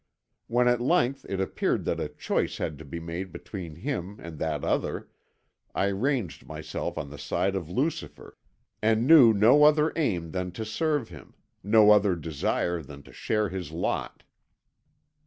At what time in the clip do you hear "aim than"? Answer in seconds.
9.95-10.53